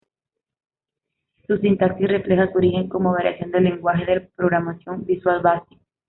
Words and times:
Su 1.45 1.57
sintaxis 1.59 2.07
refleja 2.07 2.51
su 2.51 2.57
origen 2.57 2.89
como 2.89 3.11
variación 3.13 3.51
del 3.51 3.65
lenguaje 3.65 4.03
de 4.07 4.21
programación 4.35 5.05
Visual 5.05 5.41
Basic. 5.43 5.79